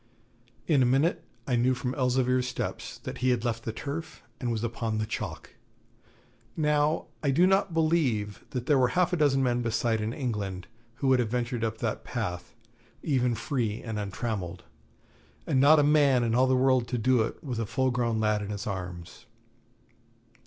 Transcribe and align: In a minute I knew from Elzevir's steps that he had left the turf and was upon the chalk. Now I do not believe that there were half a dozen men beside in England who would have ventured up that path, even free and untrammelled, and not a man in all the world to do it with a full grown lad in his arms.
In 0.65 0.81
a 0.81 0.85
minute 0.87 1.23
I 1.45 1.55
knew 1.55 1.75
from 1.75 1.93
Elzevir's 1.93 2.47
steps 2.47 2.97
that 3.03 3.19
he 3.19 3.29
had 3.29 3.45
left 3.45 3.65
the 3.65 3.71
turf 3.71 4.23
and 4.39 4.51
was 4.51 4.63
upon 4.63 4.97
the 4.97 5.05
chalk. 5.05 5.51
Now 6.57 7.05
I 7.21 7.29
do 7.29 7.45
not 7.45 7.71
believe 7.75 8.43
that 8.49 8.65
there 8.65 8.79
were 8.79 8.87
half 8.97 9.13
a 9.13 9.15
dozen 9.15 9.43
men 9.43 9.61
beside 9.61 10.01
in 10.01 10.11
England 10.11 10.65
who 10.95 11.07
would 11.09 11.19
have 11.19 11.29
ventured 11.29 11.63
up 11.63 11.77
that 11.77 12.03
path, 12.03 12.55
even 13.03 13.35
free 13.35 13.83
and 13.83 13.99
untrammelled, 13.99 14.63
and 15.45 15.59
not 15.61 15.77
a 15.77 15.83
man 15.83 16.23
in 16.23 16.33
all 16.33 16.47
the 16.47 16.55
world 16.57 16.87
to 16.87 16.97
do 16.97 17.21
it 17.21 17.43
with 17.43 17.59
a 17.59 17.67
full 17.67 17.91
grown 17.91 18.19
lad 18.19 18.41
in 18.41 18.49
his 18.49 18.65
arms. 18.65 19.27